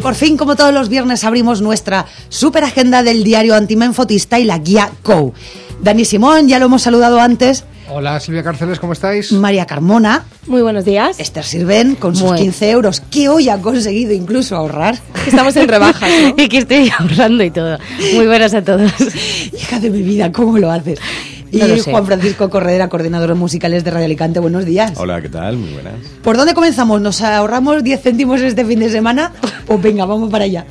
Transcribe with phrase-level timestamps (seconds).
[0.00, 4.44] Y por fin, como todos los viernes, abrimos nuestra super agenda del diario Antimenfotista y
[4.44, 5.34] la guía Co.
[5.82, 7.64] Dani Simón, ya lo hemos saludado antes.
[7.90, 9.30] Hola Silvia Cárceles, ¿cómo estáis?
[9.30, 10.24] María Carmona.
[10.46, 11.20] Muy buenos días.
[11.20, 14.98] Esther Sirven con sus 15 euros, que hoy ha conseguido incluso ahorrar.
[15.26, 16.10] Estamos en rebajas.
[16.22, 16.34] ¿no?
[16.42, 17.78] y que estoy ahorrando y todo.
[18.14, 18.90] Muy buenas a todos.
[19.52, 20.98] Hija de mi vida, ¿cómo lo haces?
[21.50, 21.82] Y No.
[21.82, 24.40] Juan Francisco Corredera, coordinador musicales de Radio Alicante.
[24.40, 24.92] Buenos días.
[24.96, 25.56] Hola, ¿qué tal?
[25.56, 25.94] Muy buenas.
[26.22, 27.00] ¿Por dónde comenzamos?
[27.00, 29.32] ¿Nos ahorramos 10 céntimos este fin de semana?
[29.66, 30.66] Pues venga, vamos para allá.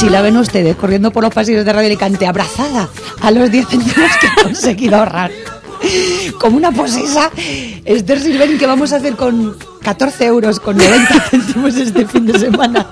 [0.00, 2.88] Si la ven ustedes corriendo por los pasillos de Radio Alicante, abrazada
[3.20, 5.30] a los 10 céntimos que ha conseguido ahorrar.
[6.40, 7.30] Como una posesa,
[7.84, 12.38] Esther Sirven, ¿qué vamos a hacer con 14 euros con 90 céntimos este fin de
[12.38, 12.86] semana?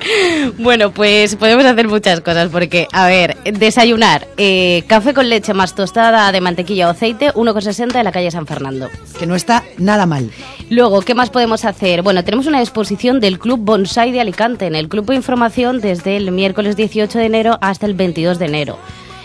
[0.58, 5.74] Bueno, pues podemos hacer muchas cosas porque, a ver, desayunar, eh, café con leche más
[5.74, 8.88] tostada de mantequilla o aceite, 1,60 en la calle San Fernando.
[9.18, 10.30] Que no está nada mal.
[10.70, 12.02] Luego, ¿qué más podemos hacer?
[12.02, 16.16] Bueno, tenemos una exposición del Club Bonsai de Alicante en el Club de Información desde
[16.16, 18.78] el miércoles 18 de enero hasta el 22 de enero.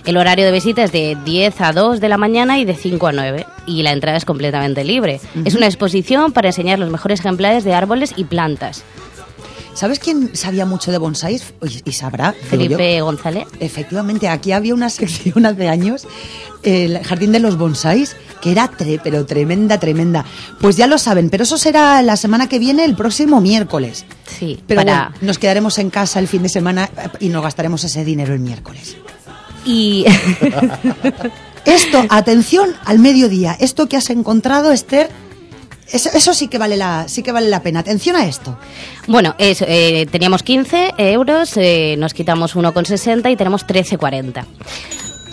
[0.05, 3.07] El horario de visita es de 10 a 2 de la mañana y de 5
[3.07, 3.45] a 9.
[3.65, 5.21] Y la entrada es completamente libre.
[5.45, 8.83] Es una exposición para enseñar los mejores ejemplares de árboles y plantas.
[9.75, 11.53] ¿Sabes quién sabía mucho de bonsáis?
[11.63, 12.33] Y- Y sabrá.
[12.49, 13.47] Felipe González.
[13.59, 16.07] Efectivamente, aquí había una sección hace años,
[16.63, 20.25] el Jardín de los Bonsáis, que era tre- pero tremenda, tremenda.
[20.61, 24.05] Pues ya lo saben, pero eso será la semana que viene, el próximo miércoles.
[24.39, 25.09] Sí, Pero para...
[25.09, 28.33] bueno, nos quedaremos en casa el fin de semana eh, y nos gastaremos ese dinero
[28.33, 28.95] el miércoles.
[29.65, 30.05] Y
[31.65, 33.55] Esto, atención al mediodía.
[33.59, 35.09] Esto que has encontrado, Esther,
[35.91, 37.79] eso, eso sí que vale la, sí que vale la pena.
[37.79, 38.57] Atención a esto.
[39.07, 44.45] bueno, eso, eh, teníamos 15 euros, eh, nos quitamos 1,60 y tenemos 13,40.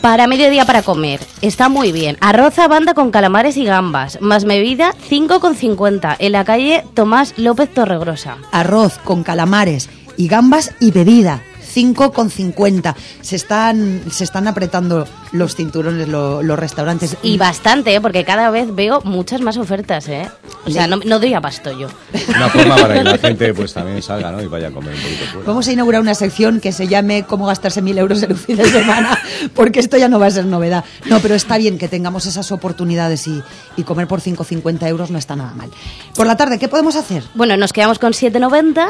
[0.01, 2.17] Para mediodía para comer, está muy bien.
[2.21, 7.73] Arroz a banda con calamares y gambas, más bebida 5,50 en la calle Tomás López
[7.75, 8.39] Torregrosa.
[8.51, 11.43] Arroz con calamares y gambas y bebida.
[11.75, 12.95] 5,50.
[13.21, 17.17] Se están, se están apretando los cinturones, lo- los restaurantes.
[17.23, 18.01] Y bastante, ¿eh?
[18.01, 20.29] porque cada vez veo muchas más ofertas, ¿eh?
[20.67, 21.89] O sea, no, no doy abasto yo.
[22.29, 24.43] Una forma para que la gente pues también salga, ¿no?
[24.43, 25.47] Y vaya a comer un poquito fuera.
[25.47, 28.57] Vamos a inaugurar una sección que se llame Cómo gastarse mil euros en un fin
[28.57, 29.19] de semana,
[29.55, 30.85] porque esto ya no va a ser novedad.
[31.07, 33.43] No, pero está bien que tengamos esas oportunidades y,
[33.77, 35.71] y comer por 5,50 euros no está nada mal.
[36.15, 37.23] Por la tarde, ¿qué podemos hacer?
[37.35, 38.89] Bueno, nos quedamos con 7,90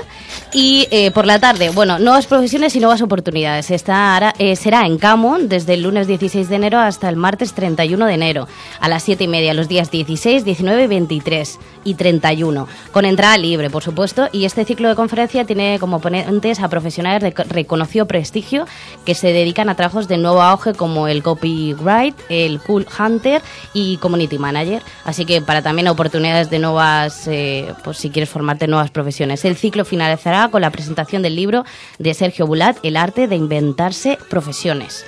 [0.52, 3.70] y eh, por la tarde, bueno, nuevas profesiones y nuevas oportunidades.
[3.70, 8.06] Esta eh, será en Camon desde el lunes 16 de enero hasta el martes 31
[8.06, 8.48] de enero
[8.80, 13.70] a las 7 y media, los días 16, 19, 23 y 31, con entrada libre,
[13.70, 14.28] por supuesto.
[14.32, 18.66] Y este ciclo de conferencia tiene como ponentes a profesionales de co- reconocido prestigio
[19.06, 23.42] que se dedican a trabajos de nuevo auge como el copyright, el cool hunter
[23.72, 24.82] y community manager.
[25.04, 29.44] Así que para también oportunidades de nuevas, eh, pues si quieres formarte en nuevas profesiones.
[29.44, 31.64] El ciclo finalizará con la presentación del libro
[31.98, 32.46] de Sergio
[32.82, 35.04] El arte de inventarse profesiones.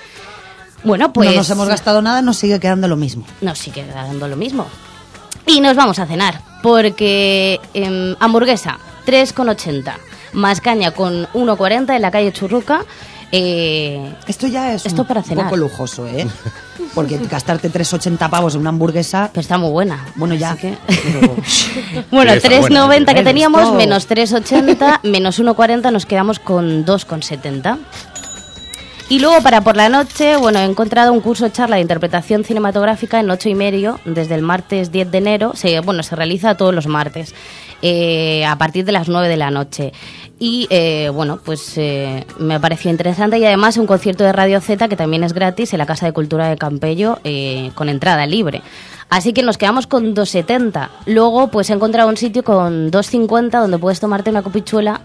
[0.85, 3.25] Bueno, pues no nos hemos gastado nada, nos sigue quedando lo mismo.
[3.41, 4.67] nos sigue dando lo mismo.
[5.47, 9.95] Y nos vamos a cenar, porque em, hamburguesa 3,80,
[10.33, 12.85] más caña con 1,40 en la calle Churruca.
[13.32, 15.47] Eh, Esto ya es Esto un para cenar.
[15.47, 16.26] poco lujoso, ¿eh?
[16.94, 19.31] Porque gastarte 3,80 pavos en una hamburguesa...
[19.32, 20.06] pero está muy buena.
[20.16, 20.54] Bueno, ya.
[20.56, 21.34] Que- pero-
[22.10, 26.84] Bueno, Sí, está buena, 3,90 que teníamos, esto- menos 3,80, menos 1,40, nos quedamos con
[26.84, 27.78] 2,70.
[29.09, 32.45] Y luego para por la noche, bueno, he encontrado un curso de charla de interpretación
[32.45, 36.57] cinematográfica en 8 y medio, desde el martes 10 de enero, se, bueno, se realiza
[36.57, 37.34] todos los martes,
[37.83, 39.92] eh, a partir de las 9 de la noche.
[40.44, 44.89] Y eh, bueno, pues eh, me pareció interesante y además un concierto de Radio Z
[44.89, 48.60] que también es gratis en la Casa de Cultura de Campello eh, con entrada libre.
[49.09, 50.89] Así que nos quedamos con 2,70.
[51.06, 55.03] Luego, pues he encontrado un sitio con 2,50 donde puedes tomarte una copichuela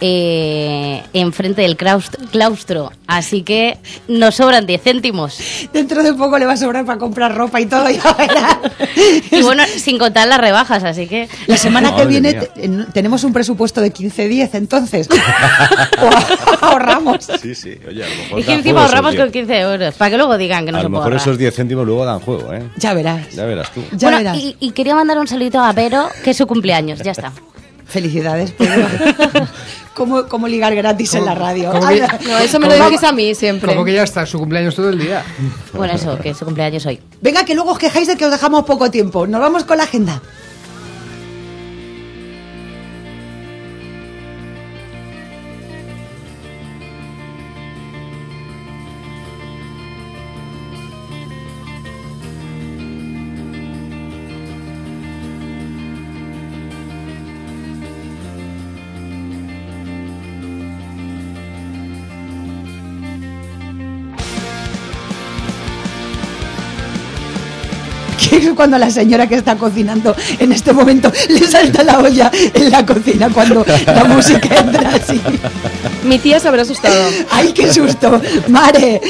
[0.00, 2.92] eh, enfrente del claustro, claustro.
[3.06, 3.78] Así que
[4.08, 5.38] nos sobran 10 céntimos.
[5.72, 8.56] Dentro de poco le va a sobrar para comprar ropa y todo, ya verás.
[9.30, 11.28] Y bueno, sin contar las rebajas, así que...
[11.46, 15.08] La semana que Madre viene te- en- tenemos un presupuesto de 15-10, entonces.
[16.60, 17.24] Ahorramos.
[17.40, 19.22] Sí, sí, oye, a lo mejor Y que encima ahorramos 10.
[19.24, 21.20] con 15 euros, para que luego digan que no A se lo puede mejor ahorrar.
[21.28, 22.62] esos 10 céntimos luego dan juego, ¿eh?
[22.76, 23.30] Ya verás.
[23.34, 23.82] Ya verás tú.
[23.92, 24.36] Ya bueno, verás.
[24.38, 27.32] y, y quería mandar un saludito a Vero, que es su cumpleaños, ya está.
[27.86, 28.86] Felicidades, Pedro.
[29.94, 31.70] ¿Cómo, cómo ligar gratis en la radio?
[31.72, 32.18] que- Anda.
[32.26, 33.68] No, eso me lo decís a mí siempre.
[33.72, 35.24] Como que ya está, su cumpleaños todo el día.
[35.72, 37.00] Bueno, eso, que es su cumpleaños hoy.
[37.22, 39.26] Venga, que luego os quejáis de que os dejamos poco tiempo.
[39.26, 40.20] Nos vamos con la agenda.
[68.56, 72.84] Cuando la señora que está cocinando en este momento le salta la olla en la
[72.84, 75.20] cocina cuando la música entra así.
[76.04, 76.94] Mi tía se habrá asustado.
[77.30, 78.20] ¡Ay, qué susto!
[78.48, 79.00] ¡Mare!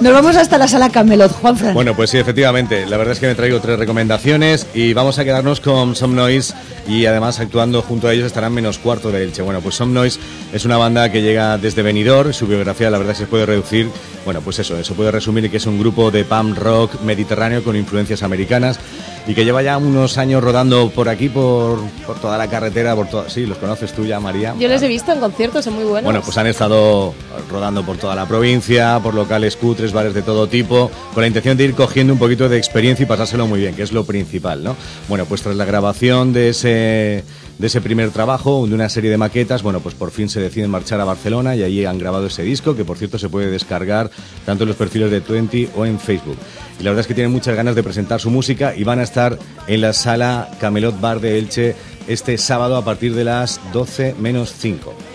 [0.00, 1.74] Nos vamos hasta la sala Camelot, Juanfran.
[1.74, 2.86] Bueno, pues sí, efectivamente.
[2.86, 6.54] La verdad es que me traigo tres recomendaciones y vamos a quedarnos con Some Noise
[6.86, 9.42] y además actuando junto a ellos estarán menos cuarto de Elche.
[9.42, 10.20] Bueno, pues Some Noise
[10.52, 12.32] es una banda que llega desde Benidorm.
[12.32, 13.88] Su biografía, la verdad, es que se puede reducir.
[14.24, 17.76] Bueno, pues eso, eso puede resumir que es un grupo de punk rock mediterráneo con
[17.76, 18.78] influencias americanas
[19.26, 23.08] y que lleva ya unos años rodando por aquí, por, por toda la carretera, por
[23.08, 23.28] toda...
[23.28, 24.54] Sí, los conoces tú ya, María.
[24.58, 26.04] Yo les he visto en conciertos, son muy buenos.
[26.04, 27.14] Bueno, pues han estado
[27.50, 31.56] rodando por toda la provincia, por locales cutres, bares de todo tipo, con la intención
[31.56, 34.62] de ir cogiendo un poquito de experiencia y pasárselo muy bien, que es lo principal,
[34.62, 34.76] ¿no?
[35.08, 37.24] Bueno, pues tras la grabación de ese,
[37.58, 40.70] de ese primer trabajo, de una serie de maquetas, bueno, pues por fin se deciden
[40.70, 44.10] marchar a Barcelona y allí han grabado ese disco, que por cierto se puede descargar
[44.44, 46.38] tanto en los perfiles de Twenty o en Facebook.
[46.80, 49.04] Y la verdad es que tienen muchas ganas de presentar su música y van a
[49.04, 51.76] estar en la sala Camelot Bar de Elche
[52.08, 55.13] este sábado a partir de las 12 menos 5.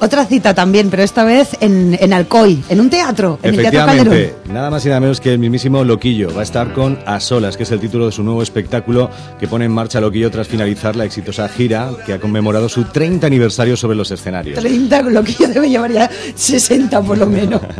[0.00, 3.80] Otra cita también, pero esta vez en, en Alcoy, en un teatro, en el Teatro
[3.80, 4.54] Efectivamente, Calderón.
[4.54, 7.56] nada más y nada menos que el mismísimo Loquillo va a estar con A Solas,
[7.56, 9.08] que es el título de su nuevo espectáculo
[9.40, 13.26] que pone en marcha Loquillo tras finalizar la exitosa gira que ha conmemorado su 30
[13.26, 14.58] aniversario sobre los escenarios.
[14.58, 17.60] 30, con lo que yo debe llevar ya 60 por lo menos.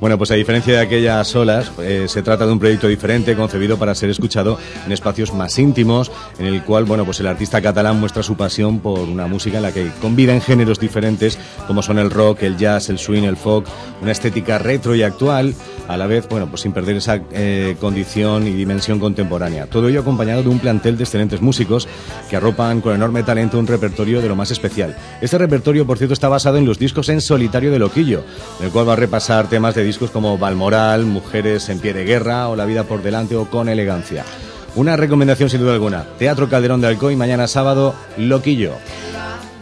[0.00, 3.76] Bueno, pues a diferencia de aquellas solas, eh, se trata de un proyecto diferente concebido
[3.76, 8.00] para ser escuchado en espacios más íntimos, en el cual, bueno, pues el artista catalán
[8.00, 12.10] muestra su pasión por una música en la que conviven géneros diferentes como son el
[12.10, 13.66] rock, el jazz, el swing, el folk,
[14.00, 15.54] una estética retro y actual,
[15.86, 19.66] a la vez, bueno, pues sin perder esa eh, condición y dimensión contemporánea.
[19.66, 21.86] Todo ello acompañado de un plantel de excelentes músicos
[22.30, 24.96] que arropan con enorme talento un repertorio de lo más especial.
[25.20, 28.24] Este repertorio, por cierto, está basado en los discos en solitario de Loquillo,
[28.60, 32.04] en el cual va a repasar temas de discos como Balmoral, Mujeres en pie de
[32.04, 34.24] guerra o La vida por delante o Con elegancia.
[34.76, 36.04] Una recomendación sin duda alguna.
[36.16, 38.74] Teatro Calderón de Alcoy, mañana sábado, Loquillo.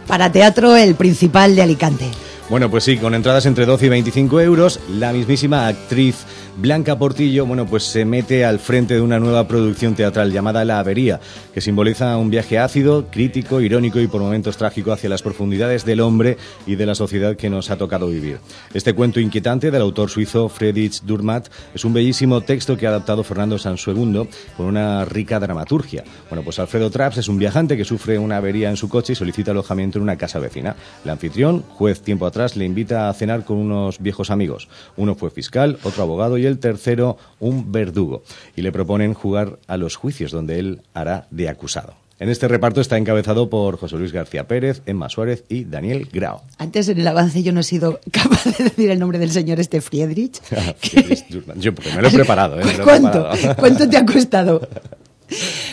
[0.05, 2.11] Para teatro, el principal de Alicante.
[2.47, 6.17] Bueno, pues sí, con entradas entre 12 y 25 euros, la mismísima actriz
[6.61, 10.79] Blanca Portillo, bueno, pues se mete al frente de una nueva producción teatral llamada La
[10.79, 11.21] Avería,
[11.53, 16.01] que simboliza un viaje ácido, crítico, irónico y por momentos trágico hacia las profundidades del
[16.01, 18.39] hombre y de la sociedad que nos ha tocado vivir.
[18.73, 23.23] Este cuento inquietante del autor suizo Friedrich Durmat es un bellísimo texto que ha adaptado
[23.23, 24.27] Fernando Sansuegundo
[24.57, 26.03] con una rica dramaturgia.
[26.29, 29.15] Bueno, pues Alfredo Traps es un viajante que sufre una avería en su coche y
[29.15, 30.75] solicita alojamiento en una casa vecina.
[31.05, 34.67] El anfitrión, juez tiempo atrás, le invita a cenar con unos viejos amigos.
[34.97, 38.23] Uno fue fiscal, otro abogado y el tercero un verdugo.
[38.55, 41.93] Y le proponen jugar a los juicios donde él hará de acusado.
[42.19, 46.41] En este reparto está encabezado por José Luis García Pérez, Emma Suárez y Daniel Grau.
[46.57, 49.61] Antes en el avance yo no he sido capaz de decir el nombre del señor
[49.61, 50.41] este Friedrich.
[50.79, 51.61] Friedrich Durman.
[51.61, 52.65] Yo porque me lo he preparado, ¿eh?
[52.65, 53.29] Me lo he ¿Cuánto?
[53.29, 53.55] preparado.
[53.57, 54.67] ¿Cuánto te ha costado?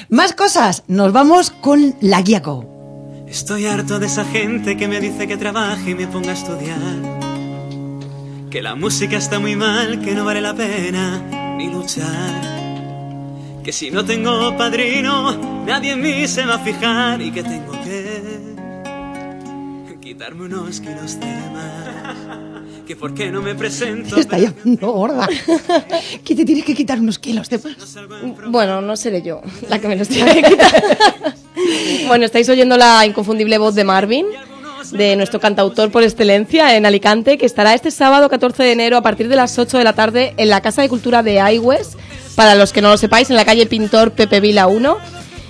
[0.08, 0.84] Más cosas.
[0.86, 3.24] Nos vamos con la Guiaco.
[3.26, 7.15] Estoy harto de esa gente que me dice que trabaje y me ponga a estudiar.
[8.56, 11.22] Que la música está muy mal, que no vale la pena
[11.58, 12.40] ni luchar.
[13.62, 17.72] Que si no tengo padrino, nadie en mí se va a fijar y que tengo
[17.84, 18.56] que
[20.00, 22.16] quitarme unos kilos de más.
[22.86, 24.14] Que por qué no me presento.
[24.14, 25.28] Te está llamando gorda.
[26.24, 27.76] Que te tienes que quitar unos kilos de más.
[28.48, 30.82] Bueno, no seré yo la que me los tiene que quitar.
[32.08, 34.24] bueno, estáis oyendo la inconfundible voz de Marvin,
[34.92, 39.02] de nuestro cantautor por excelencia en Alicante, que estará este sábado 14 de enero a
[39.02, 41.96] partir de las 8 de la tarde en la Casa de Cultura de Aigües.
[42.34, 44.96] Para los que no lo sepáis, en la calle Pintor Pepe Vila 1.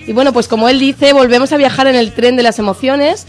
[0.07, 3.26] Y bueno, pues como él dice, volvemos a viajar en el tren de las emociones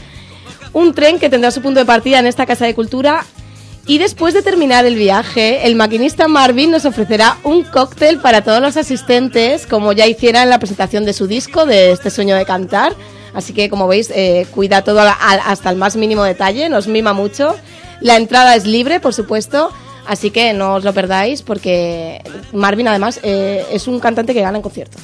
[0.74, 3.26] un tren que tendrá su punto de partida en esta Casa de Cultura.
[3.88, 8.62] Y después de terminar el viaje, el maquinista Marvin nos ofrecerá un cóctel para todos
[8.62, 12.46] los asistentes, como ya hiciera en la presentación de su disco, de este sueño de
[12.46, 12.94] cantar.
[13.38, 16.88] Así que, como veis, eh, cuida todo a- a- hasta el más mínimo detalle, nos
[16.88, 17.56] mima mucho.
[18.02, 19.70] La entrada es libre, por supuesto,
[20.08, 22.20] así que no os lo perdáis, porque
[22.52, 24.98] Marvin, además, eh, es un cantante que gana en concierto.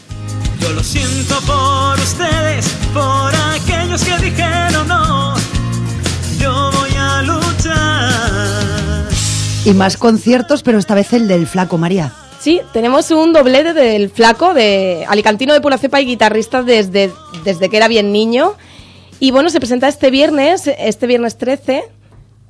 [0.60, 5.36] Yo lo siento por ustedes, por aquellos que dijeron no.
[6.40, 9.10] Yo voy a luchar.
[9.66, 12.12] Y más conciertos, pero esta vez el del flaco, María.
[12.44, 17.10] Sí, tenemos un doblete del flaco, de alicantino de pura cepa y guitarrista desde,
[17.46, 18.56] desde que era bien niño.
[19.22, 21.86] Y bueno, se presenta este viernes, este viernes 13.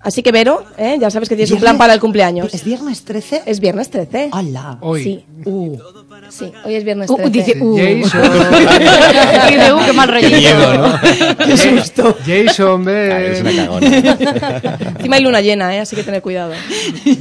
[0.01, 0.97] Así que, Vero, ¿eh?
[0.99, 2.51] ya sabes que tienes un plan para el cumpleaños.
[2.55, 3.43] ¿Es viernes 13?
[3.45, 4.29] Es viernes 13.
[4.31, 4.79] ¡Hala!
[4.81, 5.03] Hoy.
[5.03, 5.77] Sí, Uh.
[6.29, 7.29] Sí, hoy es viernes Uh, 13.
[7.31, 7.77] dice, uh.
[7.77, 8.21] Jason.
[9.49, 10.29] Dice, uh, qué mal rollito.
[10.29, 10.99] Qué miedo, ¿no?
[11.45, 12.17] ¡Qué susto!
[12.25, 13.87] Jason, Ah, eres una cagona.
[14.97, 15.79] Encima hay luna llena, ¿eh?
[15.79, 16.53] así que tener cuidado.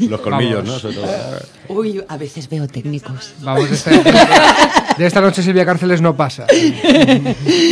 [0.09, 0.73] Los colmillos, Vamos.
[0.73, 0.79] ¿no?
[0.79, 1.07] Sobre todo.
[1.69, 3.33] Uy, a veces veo técnicos.
[3.41, 3.91] Vamos, de esta,
[4.99, 6.47] de esta noche Silvia Cárceles no pasa.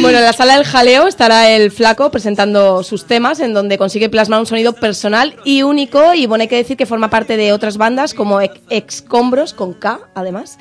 [0.00, 4.08] Bueno, en la sala del jaleo estará el flaco presentando sus temas, en donde consigue
[4.08, 6.14] plasmar un sonido personal y único.
[6.14, 9.74] Y bueno, hay que decir que forma parte de otras bandas como Ex- Excombros, con
[9.74, 10.58] K además.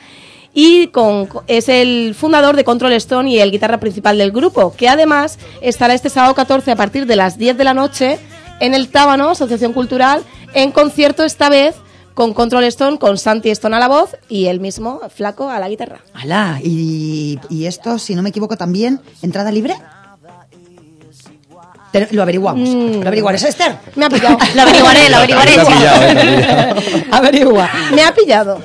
[0.61, 4.89] Y con, es el fundador de Control Stone y el guitarra principal del grupo, que
[4.89, 8.19] además estará este sábado 14 a partir de las 10 de la noche
[8.59, 10.21] en el Tábano, Asociación Cultural,
[10.53, 11.75] en concierto esta vez
[12.13, 15.69] con Control Stone, con Santi Stone a la voz y el mismo Flaco a la
[15.69, 16.01] guitarra.
[16.13, 16.59] ¡Hala!
[16.61, 19.75] Y, y esto, si no me equivoco, también, ¿entrada libre?
[21.93, 22.67] Te- lo averiguamos.
[22.67, 22.99] Mm.
[23.01, 23.77] Lo averiguarás, Esther.
[23.95, 24.37] Me ha pillado.
[24.55, 25.55] Lo averiguaré, lo averiguaré.
[27.11, 27.69] Averigua.
[27.95, 28.59] Me ha pillado.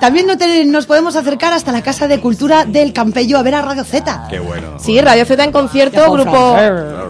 [0.00, 3.54] También no te- nos podemos acercar hasta la Casa de Cultura del Campello a ver
[3.54, 4.26] a Radio Z.
[4.28, 4.78] Qué bueno.
[4.78, 6.54] Sí, Radio Z en concierto, grupo,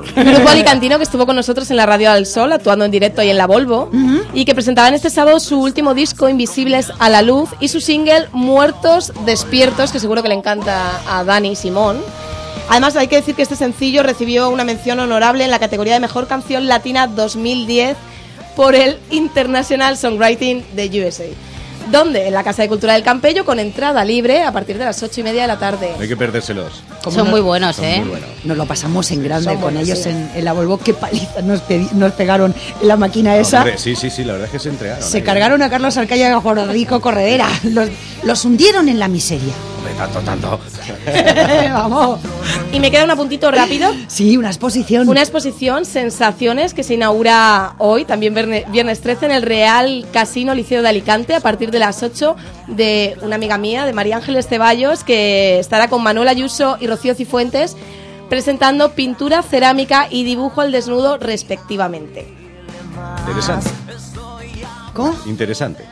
[0.16, 3.28] grupo alicantino que estuvo con nosotros en la Radio al Sol, actuando en directo y
[3.30, 3.90] en la Volvo,
[4.34, 8.28] y que presentaban este sábado su último disco, Invisibles a la Luz, y su single,
[8.32, 11.98] Muertos Despiertos, que seguro que le encanta a Dani y Simón.
[12.68, 16.00] Además, hay que decir que este sencillo recibió una mención honorable en la categoría de
[16.00, 17.96] Mejor Canción Latina 2010
[18.56, 21.24] por el International Songwriting de USA.
[21.90, 22.28] Donde?
[22.28, 25.20] En la Casa de Cultura del Campello, con entrada libre a partir de las ocho
[25.20, 25.92] y media de la tarde.
[25.96, 26.82] No hay que perdérselos.
[27.10, 27.98] Son muy buenos, ¿eh?
[28.00, 28.26] Muy bueno.
[28.44, 30.08] Nos lo pasamos en grande Son con buenos, ellos sí.
[30.10, 30.78] en, en la Volvo.
[30.78, 33.58] Qué paliza nos, pegaron en la máquina esa.
[33.58, 35.02] Hombre, sí, sí, sí, la verdad es que se entregaron.
[35.02, 35.22] Se ahí.
[35.22, 37.48] cargaron a Carlos Arcaya y a Juan Rico Corredera.
[37.64, 37.88] Los,
[38.22, 39.52] los hundieron en la miseria.
[39.86, 40.60] Hombre, tanto, tanto.
[41.72, 42.20] Vamos.
[42.72, 43.92] Y me queda un apuntito rápido.
[44.08, 45.08] Sí, una exposición.
[45.08, 50.54] Una exposición Sensaciones que se inaugura hoy, también vierne- viernes 13, en el Real Casino
[50.54, 52.36] Liceo de Alicante a partir de las 8
[52.68, 57.14] de una amiga mía, de María Ángeles Ceballos, que estará con Manuel Ayuso y Rocío
[57.14, 57.76] Cifuentes
[58.28, 62.26] presentando pintura, cerámica y dibujo al desnudo respectivamente.
[63.28, 63.70] Interesante.
[64.94, 65.14] ¿Cómo?
[65.26, 65.84] Interesante.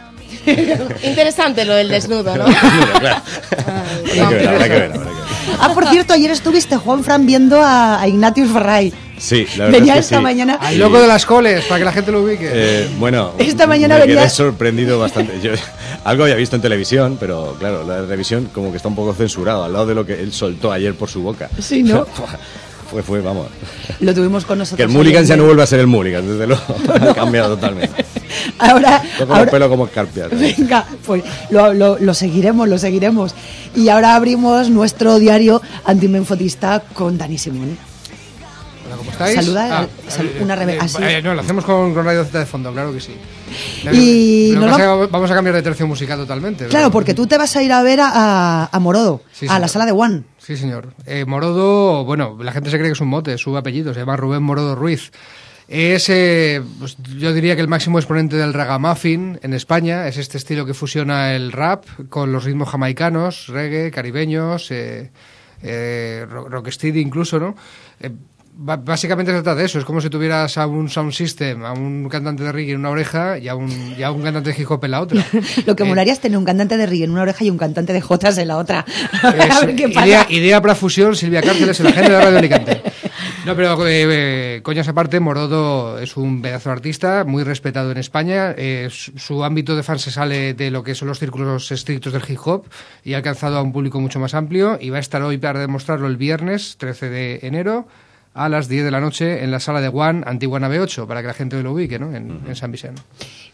[1.04, 2.44] Interesante lo del desnudo, ¿no?
[3.00, 3.22] Claro.
[4.20, 5.14] Habrá que ver, habrá que ver, habrá que ver.
[5.60, 8.92] Ah, por cierto, ayer estuviste, Juan Fran, viendo a, a Ignatius Ferray.
[9.16, 10.22] Sí, la verdad Venía es que esta sí.
[10.22, 10.54] mañana.
[10.54, 12.50] Al loco de las coles, para que la gente lo ubique.
[12.52, 15.38] Eh, bueno, Esta mañana me venía- quedé sorprendido bastante.
[15.40, 15.52] Yo
[16.04, 19.64] algo había visto en televisión, pero claro, la revisión como que está un poco censurado
[19.64, 21.48] al lado de lo que él soltó ayer por su boca.
[21.60, 22.06] Sí, ¿no?
[22.90, 23.46] Fue, fue, vamos.
[24.00, 24.76] Lo tuvimos con nosotros.
[24.76, 26.62] Que el Mulligan ya no vuelve a ser el Mulligan, desde luego.
[27.10, 28.03] Ha cambiado totalmente.
[28.58, 30.30] Ahora, Toca los ahora- pelos como escarpias.
[30.30, 33.34] Venga, pues lo, lo- lo seguiremos, lo seguiremos.
[33.74, 37.76] Y ahora abrimos nuestro diario antimenfotista con Dani Simón.
[38.86, 39.34] Hola, ¿cómo estáis?
[39.36, 40.98] Saluda, sal- una reve- ah, sí.
[41.00, 43.12] eh, no, lo hacemos con, con Radio Z de fondo, claro que sí.
[43.92, 46.66] Y Lo que es que vamos a cambiar de tercio musical totalmente.
[46.66, 48.10] Claro, pero- porque tú te vas a ir a ver a,
[48.64, 50.22] a- a Morodo, Sí, a la sala de One.
[50.38, 50.92] Sí, señor.
[51.06, 54.16] Eh, Morodo, bueno, la gente se cree que es un mote, su apellido, se llama
[54.16, 55.10] Rubén Morodo Ruiz.
[55.66, 60.06] Es, eh, pues, yo diría que el máximo exponente del ragamuffin en España.
[60.08, 65.10] Es este estilo que fusiona el rap con los ritmos jamaicanos, reggae, caribeños, eh,
[65.62, 67.54] eh, ro- rocksteady incluso, ¿no?
[68.00, 68.10] Eh,
[68.56, 69.78] básicamente se trata de eso.
[69.78, 72.90] Es como si tuvieras a un sound system, a un cantante de reggae en una
[72.90, 73.68] oreja y a un,
[73.98, 75.24] y a un cantante de hip hop en la otra.
[75.66, 77.58] Lo que Eh, molaría es tener un cantante de reggae en una oreja y un
[77.58, 78.84] cantante de jotas en la otra.
[79.22, 80.06] a Es ver qué pasa.
[80.06, 82.82] idea, idea para fusión, Silvia Cárceles en la agenda de Radio Alicante.
[83.44, 87.98] No, pero eh, eh, coñas aparte, Morodo es un pedazo de artista muy respetado en
[87.98, 88.54] España.
[88.56, 92.22] Eh, su, ámbito de fans se sale de lo que son los círculos estrictos del
[92.26, 92.64] hip hop
[93.04, 94.78] y ha alcanzado a un público mucho más amplio.
[94.80, 97.86] Y va a estar hoy para demostrarlo el viernes 13 de enero
[98.32, 101.20] a las 10 de la noche en la sala de One, antigua nave 8, para
[101.20, 102.14] que la gente lo ubique, ¿no?
[102.16, 103.02] En, en San Vicente.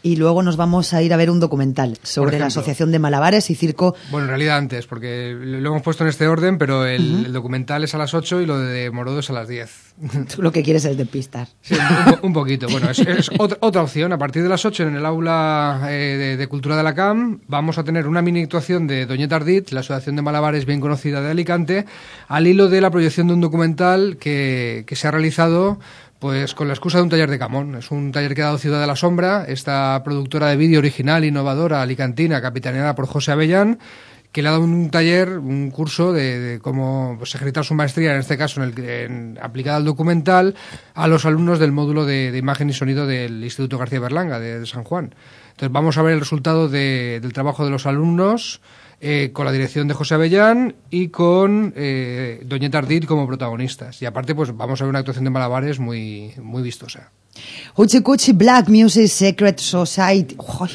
[0.03, 2.47] Y luego nos vamos a ir a ver un documental sobre la ejemplo.
[2.61, 3.95] Asociación de Malabares y Circo.
[4.09, 7.83] Bueno, en realidad antes, porque lo hemos puesto en este orden, pero el, el documental
[7.83, 9.93] es a las 8 y lo de Morodo es a las 10.
[10.35, 11.47] Tú lo que quieres es despistar.
[11.61, 12.67] Sí, un, un poquito.
[12.69, 14.11] Bueno, es, es otra, otra opción.
[14.11, 17.41] A partir de las 8 en el aula eh, de, de Cultura de la CAM
[17.47, 21.21] vamos a tener una mini actuación de Doñeta Ardit, la asociación de malabares bien conocida
[21.21, 21.85] de Alicante,
[22.27, 25.79] al hilo de la proyección de un documental que, que se ha realizado
[26.21, 27.73] pues con la excusa de un taller de Camón.
[27.73, 31.25] Es un taller que ha dado Ciudad de la Sombra, esta productora de vídeo original,
[31.25, 33.79] innovadora, alicantina, capitaneada por José Avellán,
[34.31, 38.13] que le ha dado un taller, un curso de, de cómo pues, ejercitar su maestría,
[38.13, 40.55] en este caso en el, en- aplicada al documental,
[40.93, 44.83] a los alumnos del módulo de, imagen y sonido del Instituto García Berlanga de, San
[44.85, 45.13] Juan.
[45.49, 48.61] Entonces vamos a ver el resultado de- del trabajo de los alumnos
[49.01, 54.01] eh, con la dirección de José Avellán y con eh, Doñeta Ardit como protagonistas.
[54.01, 57.09] Y aparte, pues vamos a ver una actuación de malabares muy, muy vistosa.
[57.75, 60.35] Huchi Cuchi Black Music Secret Society.
[60.37, 60.69] Uy,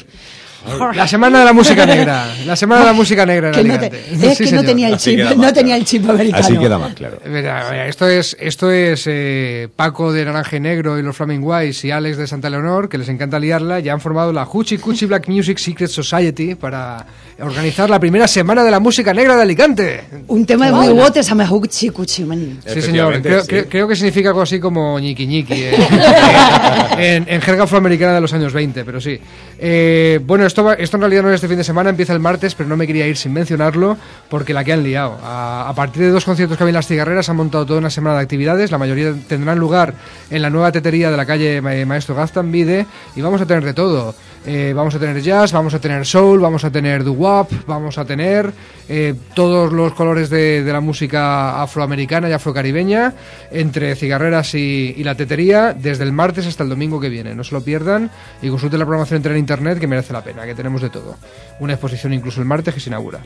[0.95, 2.25] La semana de la música negra.
[2.45, 4.65] La semana de la música negra en no te- es Sí, que no señor.
[4.65, 5.75] tenía el chip, no tenía claro.
[5.75, 6.43] el chip americano.
[6.45, 7.19] Así queda más claro.
[7.25, 11.43] Mira, mira, esto es, esto es eh, Paco de Naranja y Negro y los Flaming
[11.43, 14.77] Whites y Alex de Santa Leonor, que les encanta liarla, ya han formado la Huchi
[14.77, 17.05] Cuchi Black Music Secret Society para
[17.39, 20.03] organizar la primera semana de la música negra de Alicante.
[20.27, 22.57] Un tema de muy Water se llama Huchi Cuchi Mani.
[22.65, 23.21] Sí, señor.
[23.21, 23.47] Creo, sí.
[23.47, 25.75] creo- creo que significa algo así como ñiqui ñiqui eh,
[26.97, 29.19] en, en jerga afroamericana de los años 20, pero sí.
[29.59, 32.55] Eh, bueno, esto, esto en realidad no es este fin de semana, empieza el martes,
[32.55, 33.97] pero no me quería ir sin mencionarlo
[34.29, 35.17] porque la que han liado.
[35.23, 38.15] A, partir de dos conciertos que había en las cigarreras han montado toda una semana
[38.17, 39.93] de actividades, la mayoría tendrán lugar
[40.29, 42.85] en la nueva tetería de la calle Ma- Maestro Gaztambide
[43.15, 44.15] y vamos a tener de todo.
[44.45, 48.05] Eh, vamos a tener jazz, vamos a tener soul, vamos a tener doo-wop, vamos a
[48.05, 48.53] tener
[48.87, 53.13] eh, todos los colores de, la música afroamericana y afrocaribeña
[53.51, 57.35] entre cigarreras y, la tetería desde el martes hasta el domingo que viene.
[57.35, 58.09] No se lo pierdan
[58.41, 61.15] y consulten la programación entera en internet que merece la pena, que tenemos de todo.
[61.59, 63.19] Una exposición incluso el martes que se inaugura.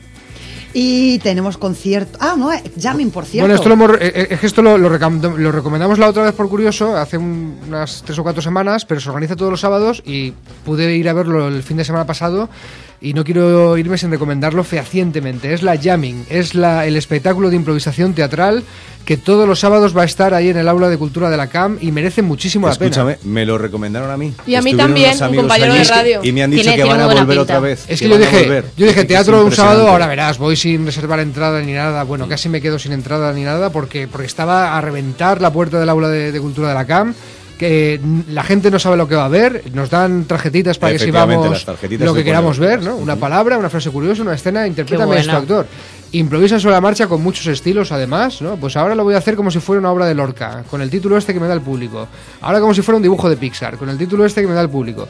[0.74, 2.18] Y tenemos concierto.
[2.20, 3.46] Ah, no, eh, Jamming, por cierto.
[3.46, 6.96] Bueno, esto lo, eh, eh, esto lo, lo lo recomendamos la otra vez por curioso,
[6.96, 10.32] hace un- unas tres o cuatro semanas, pero se organiza todos los sábados y
[10.64, 12.48] pude ir a verlo el fin de semana pasado
[13.02, 15.52] y no quiero irme sin recomendarlo fehacientemente.
[15.52, 18.62] Es la Jamming, es la, el espectáculo de improvisación teatral
[19.04, 21.48] que todos los sábados va a estar ahí en el aula de cultura de la
[21.48, 22.90] CAM y merece muchísimo la pena.
[22.90, 24.32] Escúchame, me lo recomendaron a mí.
[24.46, 26.20] Y a mí Estuvieron también, un compañero de radio.
[26.22, 27.42] Y me han dicho Tiene- que tiene van a volver pinta.
[27.42, 27.84] otra vez.
[27.88, 31.18] Es que que yo dije, yo dije teatro un sábado, ahora verás, voy sin reservar
[31.18, 34.80] entrada ni nada, bueno, casi me quedo sin entrada ni nada porque, porque estaba a
[34.80, 37.12] reventar la puerta del aula de, de cultura de la CAM,
[37.62, 40.98] que la gente no sabe lo que va a ver, nos dan tarjetitas para que
[40.98, 41.64] si vamos
[42.00, 42.96] lo que queramos ver, ¿no?
[42.96, 45.66] Una palabra, una frase curiosa, una escena, interprétame esto, actor.
[46.10, 48.56] Improvisa sobre la marcha con muchos estilos, además, ¿no?
[48.56, 50.90] Pues ahora lo voy a hacer como si fuera una obra de Lorca, con el
[50.90, 52.08] título este que me da el público.
[52.40, 54.60] Ahora como si fuera un dibujo de Pixar, con el título este que me da
[54.60, 55.08] el público.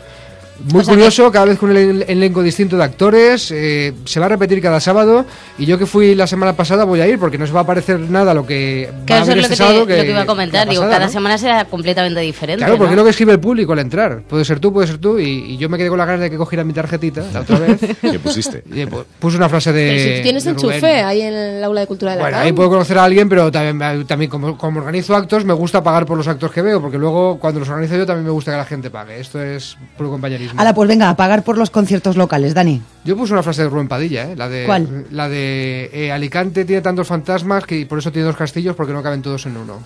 [0.60, 4.20] Muy O sea curioso, cada vez con un elen- elenco distinto de actores, eh, se
[4.20, 5.24] va a repetir cada sábado
[5.58, 7.66] y yo que fui la semana pasada voy a ir porque no se va a
[7.66, 10.10] parecer nada lo que va Que a eso haber es lo este que, lo que
[10.10, 10.68] iba a comentar.
[10.68, 11.12] Digo, pasada, cada ¿no?
[11.12, 12.58] semana será completamente diferente.
[12.64, 13.00] Claro, porque es ¿no?
[13.02, 14.22] lo que escribe el público al entrar.
[14.22, 16.30] Puede ser tú, puede ser tú y, y yo me quedé con la ganas de
[16.30, 17.80] que cogiera mi tarjetita la otra vez.
[18.00, 18.62] ¿Qué pusiste?
[18.72, 19.88] y, pues, puse una frase de...
[19.96, 20.66] Pero si tienes de Rubén.
[20.76, 22.46] enchufe ahí en el aula de cultura de la Bueno, CAM.
[22.46, 26.06] ahí puedo conocer a alguien, pero también, también como, como organizo actos, me gusta pagar
[26.06, 28.58] por los actos que veo, porque luego cuando los organizo yo también me gusta que
[28.58, 29.18] la gente pague.
[29.18, 30.10] Esto es puro
[30.50, 30.60] compañerismo.
[30.60, 32.82] Ahora, pues venga, a pagar por los conciertos locales, Dani.
[33.04, 34.36] Yo puse una frase de Rubén Padilla, ¿eh?
[34.36, 35.06] La de, ¿Cuál?
[35.10, 39.02] La de eh, Alicante tiene tantos fantasmas que por eso tiene dos castillos porque no
[39.02, 39.80] caben todos en uno.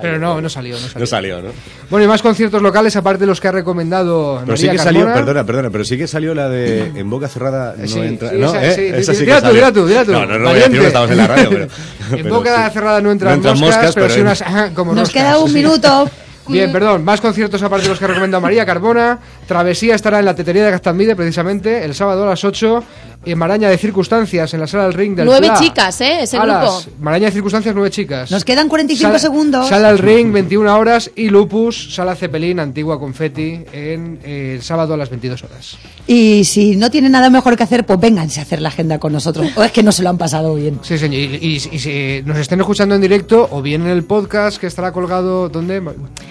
[0.00, 0.98] pero no, no salió, no salió.
[1.00, 1.50] No salió, ¿no?
[1.90, 5.06] Bueno, y más conciertos locales, aparte de los que ha recomendado Pero sí que salió,
[5.12, 8.30] perdona, perdona, pero sí que salió la de en boca cerrada no Sí, entra.
[8.30, 8.48] sí, ¿no?
[8.48, 8.74] esa- ¿Eh?
[8.74, 9.52] sí, Esa sí tú, salió.
[9.86, 11.64] dila tú, No, no, no voy a decir que estamos en la radio, pero.
[11.64, 12.72] En pero boca sí.
[12.74, 14.42] cerrada no entran, No entran moscas, moscas, pero, sí en- unas
[14.74, 15.22] como Nos roscas.
[15.22, 16.10] queda un minuto.
[16.48, 19.18] Bien, perdón, más conciertos aparte de los que recomienda María Carbona.
[19.46, 22.82] Travesía estará en la tetería de Gastambide precisamente el sábado a las 8
[23.24, 25.56] en Maraña de Circunstancias en la sala del ring del Nueve Pla.
[25.60, 26.22] chicas, ¿eh?
[26.22, 26.96] Ese Alas, grupo.
[27.02, 28.30] Maraña de Circunstancias, nueve chicas.
[28.32, 29.68] Nos quedan 45 Sala- segundos.
[29.68, 34.94] Sala del ring, 21 horas y Lupus, sala Cepelín, antigua Confetti, en eh, el sábado
[34.94, 35.76] a las 22 horas.
[36.08, 39.12] Y si no tienen nada mejor que hacer, pues vénganse a hacer la agenda con
[39.12, 39.48] nosotros.
[39.54, 40.80] O es que no se lo han pasado bien.
[40.82, 41.20] Sí, señor.
[41.20, 44.66] Y, y- y si nos estén escuchando en directo o bien en el podcast que
[44.66, 45.80] estará colgado, ¿dónde?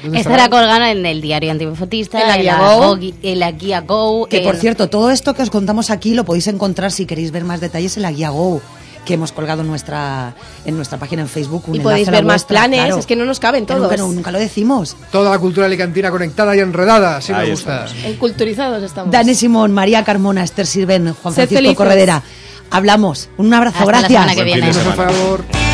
[0.04, 2.96] ¿Dónde Estará colgado en el diario antifotista, En la en guía la, Go.
[2.98, 4.26] Go- en la guía Go.
[4.28, 7.32] Que por en- cierto, todo esto que os contamos aquí lo podéis encontrar si queréis
[7.32, 8.62] ver más detalles en la guía Go
[9.06, 11.64] que hemos colgado en nuestra en nuestra página en Facebook.
[11.68, 12.98] un Y podéis la ver más vuestra, planes, claro.
[12.98, 13.82] es que no nos caben todos.
[13.82, 14.96] Nunca, no- nunca lo decimos.
[15.12, 17.86] Toda la cultura alicantina conectada y enredada, así me gusta.
[17.86, 18.06] estamos.
[18.06, 19.12] Enculturizados estamos.
[19.12, 21.78] Dani Simón, María Carmona, Esther Sirven, Juan Sed Francisco felices.
[21.78, 22.22] Corredera.
[22.70, 23.30] Hablamos.
[23.38, 24.22] Un abrazo, Hasta la gracias.
[24.22, 24.66] semana que viene.
[24.68, 24.96] Por semana.
[24.96, 25.71] favor.